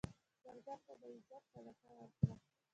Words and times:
سوالګر 0.41 0.79
ته 0.85 0.93
د 0.99 1.01
عزت 1.15 1.43
صدقه 1.53 1.89
ورکړه 1.97 2.35